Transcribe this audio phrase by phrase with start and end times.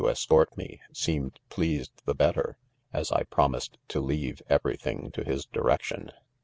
[0.07, 2.55] escort me, seemed gfeased tf^hetter,
[2.91, 6.09] as .1 promised to leave eve ipj5 thing to his directicra.